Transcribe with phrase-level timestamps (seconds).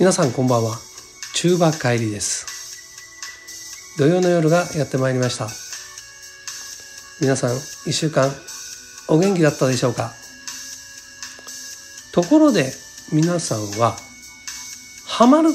[0.00, 0.76] 皆さんこんばんは。
[1.36, 3.96] 中馬帰りです。
[3.96, 5.46] 土曜の夜がやってまいりました。
[7.20, 7.50] 皆さん
[7.88, 8.28] 一週間
[9.08, 10.12] お元気だったでしょうか？
[12.12, 12.72] ところで
[13.12, 13.94] 皆さんは
[15.06, 15.50] ハマる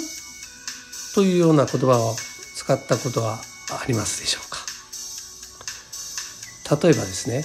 [1.16, 2.16] というような言葉を
[2.56, 4.60] 使ったことはありますでしょうか？
[6.88, 7.44] 例えばですね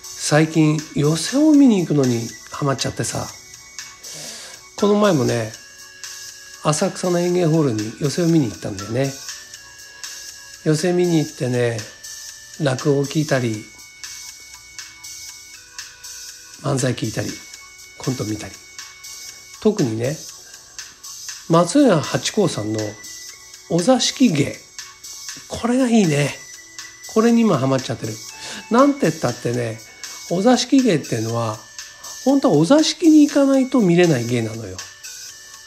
[0.00, 2.20] 最近寄席を見に行くのに
[2.52, 3.26] ハマっちゃってさ
[4.80, 5.52] この前もね
[6.64, 9.12] 浅草の園芸ホールに寄席を見に行ったんだよね。
[10.64, 11.76] 寄席見に行ってね
[12.62, 13.62] 落語を聞いたり
[16.62, 17.28] 漫才聞いたり
[17.98, 18.54] コント見たり。
[19.62, 20.16] 特にね
[21.50, 22.80] 松屋八甲さんの
[23.70, 24.56] お座敷芸。
[25.48, 26.30] これがいいね。
[27.12, 28.14] これに今ハマっちゃってる。
[28.70, 29.78] なんて言ったってね
[30.30, 31.58] お座敷芸っていうのは
[32.24, 34.76] 本当はお座敷に行かないと見れない芸なのよ。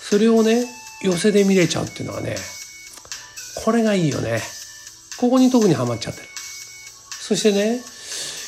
[0.01, 0.65] それをね
[1.01, 2.35] 寄席で見れちゃうっていうのはね
[3.63, 4.39] これがいいよね。
[5.19, 6.27] ここに特にハマっちゃってる。
[7.19, 7.79] そしてね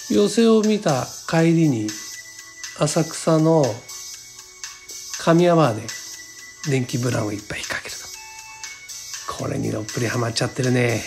[0.09, 1.87] 寄席を見た帰りに
[2.79, 3.63] 浅草の
[5.19, 5.81] 神山で
[6.69, 8.05] 電気ブラウンをいっぱいかけると。
[9.33, 11.01] これにどっぷりハマっちゃってるね。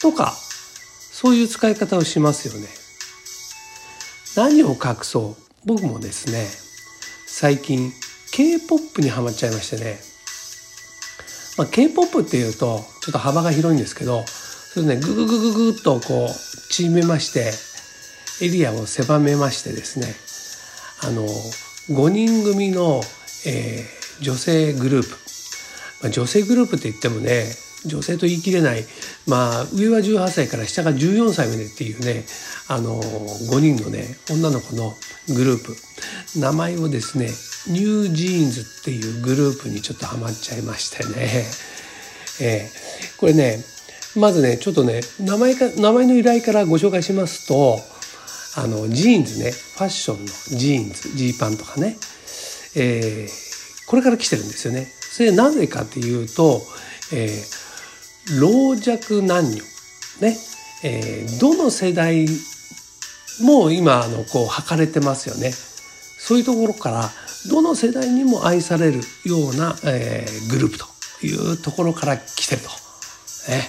[0.00, 2.81] とかそういう使い方をしますよね。
[4.36, 5.42] 何を隠そう。
[5.64, 6.48] 僕もですね
[7.26, 7.92] 最近
[8.32, 9.98] K-POP にハマっちゃいましてね、
[11.56, 16.28] まあ、K-POP っていうとちょっと幅が広いんですけどそれねグググググッとこう
[16.70, 17.52] 縮めまして
[18.44, 20.14] エリアを狭めましてですね
[21.06, 23.00] あの5人組の、
[23.46, 25.08] えー、女性グループ、
[26.02, 27.44] まあ、女性グループって言ってもね
[27.86, 28.84] 女性と言い切れない
[29.26, 32.24] まあ上は18歳から下が14歳までっていうね
[32.68, 34.92] あの5人のね女の子の
[35.34, 35.76] グループ。
[36.36, 37.26] 名前をですね
[37.68, 41.44] NewJeans っていうグループにちょっとハマっちゃいましてね、
[42.40, 43.62] えー、これね
[44.16, 47.80] まずねちょっとね名前か名前の由来からご紹介しますと
[48.56, 51.96] あのジーンズねファッションのジーンズジーパンとかね、
[52.74, 54.92] えー、これから来てるんですよね。
[55.12, 56.62] それなぜかっていうと、
[57.12, 57.61] えー、
[58.38, 59.62] 老若男女
[60.20, 60.36] ね、
[60.84, 62.26] えー、どの世代
[63.40, 65.52] も今あのこう測れてますよね。
[65.52, 67.10] そういうところから
[67.50, 70.86] どの世代にも愛されるような、えー、グループと
[71.26, 72.68] いうところから来てると。
[73.48, 73.68] ね、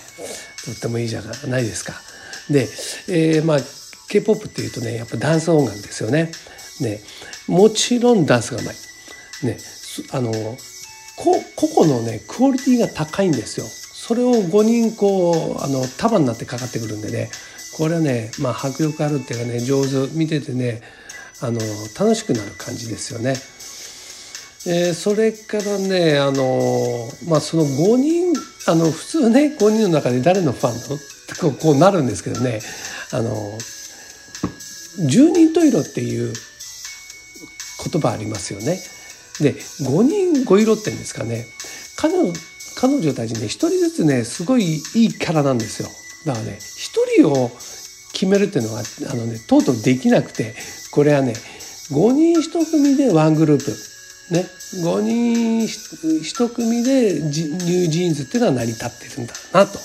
[0.66, 1.94] とってもいいじゃないですか。
[2.50, 2.68] で、
[3.10, 3.58] えー、まあ
[4.10, 6.32] K-POP っていうとねやっぱダンス音楽ですよね。
[6.80, 7.00] ね
[7.48, 8.76] もちろんダンスがうまい。
[9.44, 9.58] ね
[10.12, 10.32] あの
[11.16, 13.66] 個々のねクオリティが高いんですよ。
[14.06, 17.30] それを5人こうあの束になってかかってくるんでね
[17.78, 20.82] これはねまあ迫力あるっていうかね上手見ててね
[21.42, 21.62] あの
[21.98, 23.36] 楽しくなる感じですよね。
[24.66, 28.34] えー、それからねあのまあその5人
[28.68, 30.98] あの普通ね5人の中で誰のファンの？
[31.40, 32.60] こうこうなるんですけどね
[33.14, 33.58] あの
[35.08, 36.34] 十人十色っていう
[37.90, 38.80] 言葉ありますよね。
[39.40, 41.46] で5人5色って言うんですかね
[41.96, 42.34] 彼女
[42.76, 45.90] 彼女たちね一人ずつねすごいいいキャラなんですよ。
[46.26, 47.52] だからね一人を
[48.14, 50.56] 決めるっていうのはあのねとうとうできなくて
[50.92, 51.34] これはね
[51.92, 53.72] 5人1組で one group
[54.34, 54.46] ね
[54.84, 59.80] 5人1組で NewJeans っていうのは成り立ってるんだなと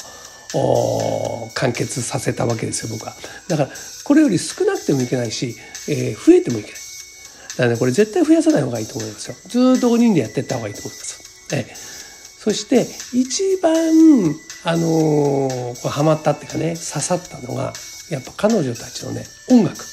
[1.55, 3.15] 完結させたわけですよ僕は。
[3.49, 3.70] だから
[4.05, 5.55] これより少なくてもいけないし、
[5.88, 6.81] えー、増えてもいけない。
[7.50, 9.37] だからねこれ絶対増やさない方がいいと思いますよ。
[9.47, 11.20] ずっと5人でやっていった方がいいと思います。
[11.53, 11.98] えー、
[12.38, 13.72] そして一番
[14.65, 17.72] あのー、ハマったっていうかね刺さったのが
[18.10, 19.84] やっぱ彼女たちのね音楽。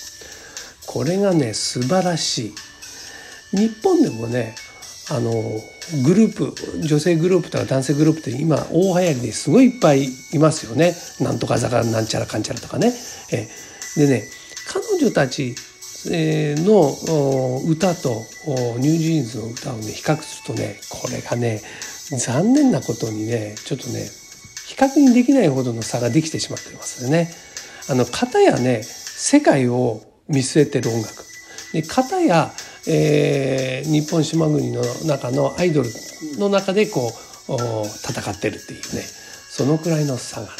[0.85, 2.53] これがね素晴らし
[3.53, 3.57] い。
[3.57, 4.55] 日本でもね
[5.09, 5.31] あの
[6.03, 10.95] グループ女性グループとか男性グループって今大流行りですごいいっぱいいますよね。
[11.19, 12.93] なんとか坂なんちゃらかんちゃらとかね。
[13.31, 13.47] え
[13.97, 14.23] でね
[14.67, 15.55] 彼女たち
[16.07, 18.23] の歌と
[18.79, 21.61] ニュージーンズの歌をね比較するとねこれがね
[22.11, 24.05] 残念なことにねちょっとね
[24.67, 27.29] 比較にできないほどの差ができてしまっていますよね。
[27.89, 31.23] あの片やね世界を見据えてる音楽
[31.71, 32.51] で片や、
[32.87, 35.89] えー、日本島国の中のアイドル
[36.37, 37.11] の中でこ
[37.47, 39.01] う戦ってるっていうね
[39.49, 40.55] そのくらいの差があ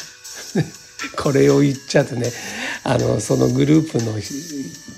[0.60, 0.85] る。
[1.16, 2.32] これを言っちゃうとね
[2.82, 4.12] あのそのグループの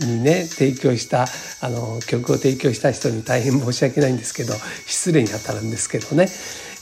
[0.07, 1.27] にね提供した
[1.61, 4.55] あの曲を提供した人に大変申し訳ないんですけど
[4.87, 6.31] 失礼にあたるんですけどね、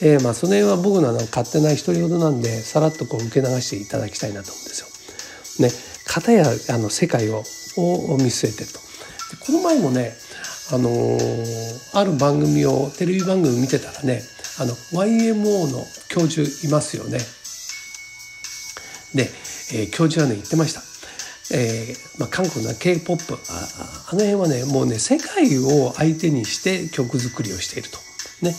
[0.01, 4.87] えー、まあその辺は僕のあの勝手な独り言なんでさらっとこう受け流していただきたいなと思うんですよ。
[5.59, 5.73] ね、
[6.05, 7.45] 片やあの世界を
[7.77, 8.81] を見据えてと。
[9.41, 10.15] この前もね
[10.73, 14.23] あのー、ある番組をテレビ番組見てたらね
[14.59, 17.19] あの YMO の教授いますよね。
[19.17, 19.31] で、
[19.73, 20.83] えー、教授はね言ってました。
[21.53, 23.39] えーまあ、韓国の K-POP あ
[24.11, 27.99] あの辺はねもうね世界を相手にして曲作りをしていると。
[28.43, 28.55] ね。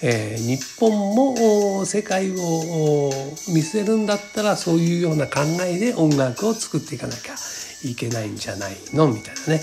[0.00, 3.10] えー、日本も世界を
[3.48, 7.34] 見せるんだったらそういうような考えで音楽を作っていかなきゃ
[7.82, 9.08] いけないんじゃないの？
[9.08, 9.62] みたいなね、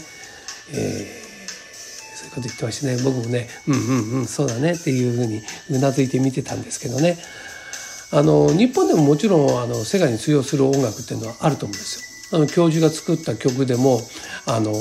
[0.74, 2.98] えー、そういうこと言ってましたね。
[3.02, 7.18] 僕もねうんうんうんそうだねっていうふうにうなずいて見てたんですけどね。
[8.12, 12.38] あの日本でももちろんあの世界に通用する音楽っていうのはあると思うんですよ。
[12.38, 14.00] あの教授が作った曲でも
[14.46, 14.74] あの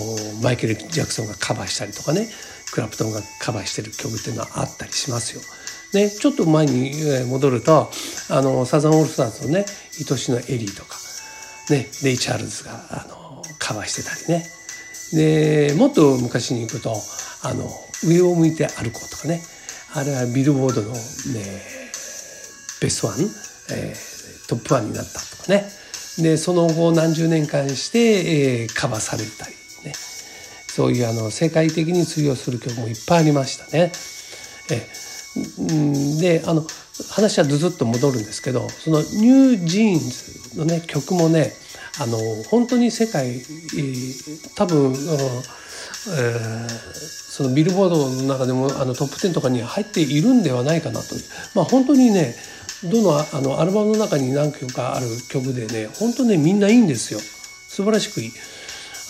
[0.42, 2.28] マイケル・ジャクソンがカバーしたりとかね
[2.72, 5.42] クラプトンがカバーしてる曲っていうのはあったりしますよ。
[5.92, 6.92] ね、ちょっと前に
[7.26, 7.88] 戻ると
[8.28, 9.64] あのサザンオールスターズのね
[10.10, 10.96] 「愛しのエリー」とか、
[11.70, 14.50] ね、レイ・チャールズがあのカバーしてたりね
[15.12, 17.00] でもっと昔に行くと
[17.42, 17.70] あの
[18.04, 19.44] 「上を向いて歩こう」とかね
[19.92, 21.83] あれはビルボードの、ね、
[22.80, 23.16] ベストワン、
[23.72, 25.64] えー、トップワンになったとかね。
[26.18, 29.54] でその後何十年間して、えー、カバーされたり
[29.84, 29.92] ね。
[29.94, 33.92] そういうあの世界的に通用する曲もいっぱいありましたね。
[34.70, 34.88] え
[36.20, 36.64] であの
[37.10, 41.52] 話はずずっと戻るんですけどそのニュージーンズのね曲もね
[42.00, 42.18] あの
[42.48, 43.40] 本当に世界
[44.54, 51.14] 多分、えー、そのビルボードの中でもあのトップ10とかに入っているんではないかなと
[51.54, 52.34] まあ本当にね
[52.90, 58.32] どのあのアルバムの中に何曲かある曲でね本当ねみんないいんですよ素晴らしくいい。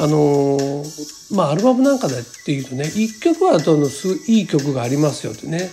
[0.00, 5.70] あのー、まあアルバムなんかでっていうとね一曲はどのすいい曲がありますよってね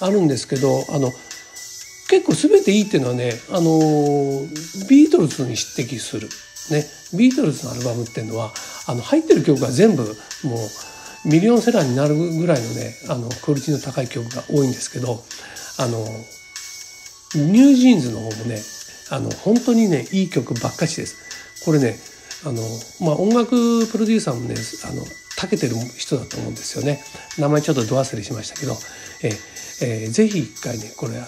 [0.00, 1.10] あるんですけどあの
[2.08, 6.28] 結構全ていいっていうのはねあのー、ビートルズに匹敵する。
[6.70, 6.84] ね、
[7.14, 8.52] ビートルズのアルバムっていうのは
[8.88, 10.56] あの入ってる曲が全部も
[11.24, 15.22] うミリオンセラーになるぐらいのねあのクオリティの高い曲が多いんですけど
[15.78, 16.04] あの
[17.34, 18.58] ニュージーンズの方もね
[19.10, 21.64] あの本当にねいい曲ばっかしです。
[21.64, 21.98] これね
[22.44, 22.62] あの、
[23.00, 25.02] まあ、音楽プロデューサーもねあの
[25.36, 27.02] 長けてる人だと思うんですよね。
[27.38, 28.74] 名前ちょっとど忘れしましたけど
[29.22, 29.30] え、
[29.82, 31.26] えー、ぜひ一回ねこれあの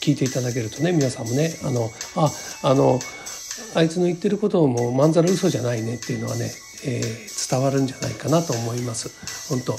[0.00, 2.30] 聞いていただけるとね皆さんもねあのあ
[2.62, 2.98] あの
[3.74, 6.50] あいつの言ってることもまんざら嘘じゃないねっていうのはね
[6.84, 9.10] えー、伝わるんじゃないかなと思います。
[9.48, 9.78] 本当、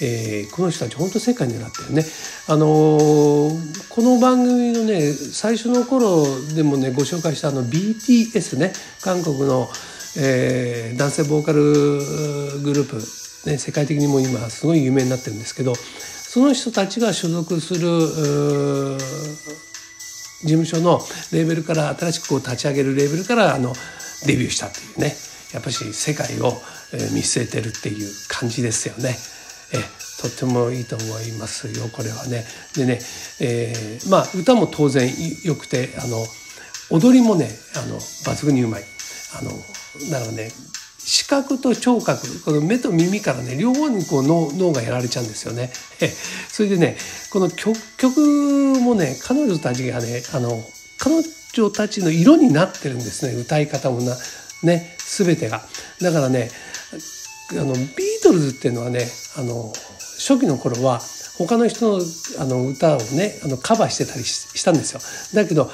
[0.00, 2.04] えー、この人たち本当世界になってるね。
[2.48, 6.24] あのー、この番組のね最初の頃
[6.54, 8.72] でもねご紹介したあの BTS ね
[9.02, 9.68] 韓国の、
[10.16, 18.98] えー、男性ボーカルグループ、ね、世界的にも今すごい有名になってるんですけどその人たちが所属する
[20.42, 21.00] 事務所の
[21.32, 23.72] レーベルから新しくこう立ち上げるレーベルからあの
[24.26, 25.14] デビューしたっていうね
[25.52, 26.52] やっぱし世界を
[27.12, 29.16] 見据えてるっていう感じですよね。
[29.72, 32.44] えとってもいいと思いますよこれはね。
[32.74, 32.98] でね、
[33.40, 35.08] えー、まあ歌も当然
[35.44, 36.24] よくてあの
[36.90, 38.82] 踊りもねあの抜群にうまい。
[39.38, 39.50] あの
[40.10, 40.50] だからね
[40.98, 45.70] 視覚と聴覚この目と耳からね両方にこう脳脳がやられちゃうんですよね。
[46.48, 46.96] それでね
[47.30, 48.20] この曲曲
[48.80, 50.50] もね彼女たちがねあの
[50.98, 51.22] 彼
[51.52, 54.16] 女たちの色になってるんですね歌い方もな
[54.62, 55.62] ね全てが。
[56.00, 56.50] だからね
[57.52, 57.86] あのビー
[58.22, 59.00] トルズっていうのはね
[59.36, 59.72] あの
[60.18, 61.00] 初期の頃は
[61.38, 62.04] 他の人の
[62.40, 65.00] あの歌をねあのカバーしてたりしたんですよ。
[65.34, 65.70] だけど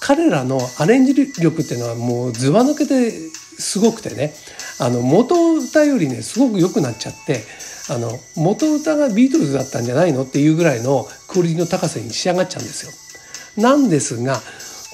[0.00, 3.10] 彼らのアレンジ力っていうのはもうずば抜けて
[3.58, 4.34] すごくてね
[4.80, 7.42] あの元歌よりねすごく良くなっちゃって
[7.90, 13.62] あの元歌がビートルズだったんじゃないのっていうぐらいのクオリティの高さに仕上がっちゃうんですよ。
[13.62, 14.40] なんですが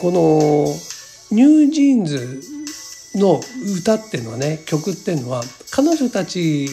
[0.00, 0.66] この
[1.30, 2.40] ニュージーンズ
[3.14, 3.40] の
[3.78, 6.66] 歌っていうのはね曲っていうのは彼女たち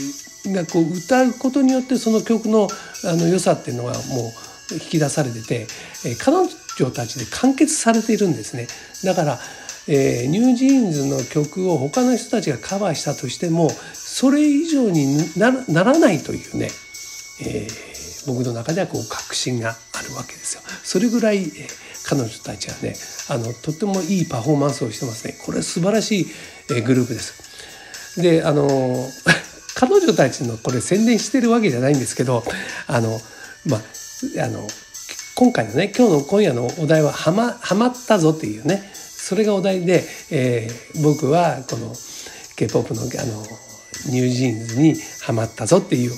[0.47, 2.67] がこう歌うことによってその曲の
[3.05, 5.67] あの良さっていうのがもう引き出されてて、
[6.05, 8.67] え彼女たちで完結されているんですね。
[9.03, 9.39] だから
[9.87, 16.69] えー、ニュージーンズの曲を他の人たちがカバーしたとしてもそれ以上にならないというね、
[17.43, 20.61] えー、僕の中ではこう確信があるわけですよ。
[20.83, 22.95] それぐらい、えー彼女たちはね
[23.29, 26.27] あのとってもいいパフォーマンスをしてますねこれ素晴らしい、
[26.75, 28.21] えグループです。
[28.21, 29.09] であの
[29.75, 32.43] 彼女たちのこれ宣伝してるわけじゃないんですけど
[32.87, 33.21] あの
[33.65, 33.81] まあ
[34.43, 34.67] あの
[35.35, 41.95] 今回のね今日の今夜のお題ははま「はまったぞ」っていうねそれがお題で、えー、僕はこの
[42.55, 43.09] k p o p のあの
[44.09, 46.11] ニュージーンズにはまったぞっていう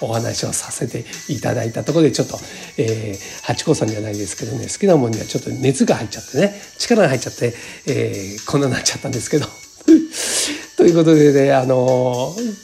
[0.00, 2.38] お話をさせていただいたところでちょっと、
[2.78, 7.54] えー、八甲さんじゃないですけどね好きなものにはちょっと熱が入っちゃってね力が入っちゃって、
[7.86, 9.46] えー、こんなになっちゃったんですけど
[10.76, 12.56] ということでねあのー、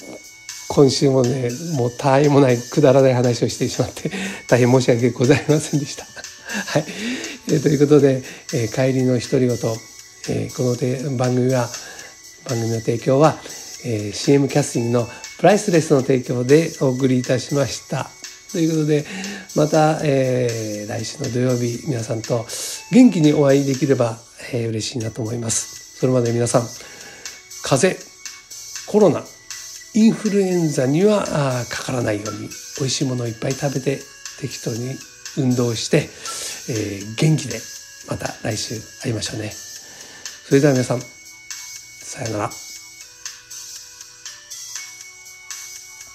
[0.68, 4.10] 今週もねもう他愛もないくだらない話をしてしまって
[4.48, 6.06] 大変申し訳ございませんでした。
[6.46, 6.84] はい、
[7.48, 8.22] えー、ということで、
[8.54, 9.56] えー、帰りの独り言、
[10.28, 11.68] えー、この番組は
[12.48, 13.36] 番組の提供は、
[13.86, 15.06] えー、CM キャスティングの
[15.38, 18.10] プライスレスの提供でお送りいたしました。
[18.50, 19.04] ということで
[19.54, 22.46] また、えー、来週の土曜日皆さんと
[22.90, 24.18] 元気にお会いできれば、
[24.52, 25.98] えー、嬉しいなと思います。
[25.98, 26.62] それまで皆さん
[27.62, 28.12] 風邪
[28.90, 29.22] コロナ
[29.94, 31.24] インフルエンザには
[31.70, 33.98] かからないように美味しいものをいっぱい食べて
[34.40, 34.94] 適当に
[35.38, 36.08] 運動して、
[36.68, 37.58] えー、元気で
[38.08, 39.50] また来週会いましょうね。
[39.50, 42.65] それでは皆さんさようなら。